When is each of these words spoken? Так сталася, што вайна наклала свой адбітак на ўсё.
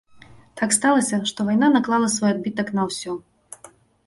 Так 0.61 0.71
сталася, 0.77 1.19
што 1.31 1.45
вайна 1.51 1.69
наклала 1.77 2.09
свой 2.15 2.31
адбітак 2.35 2.67
на 2.81 2.89
ўсё. 2.89 3.11